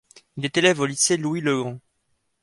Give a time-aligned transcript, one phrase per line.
[0.35, 1.79] Il est élève au Lycée Louis-le-Grand.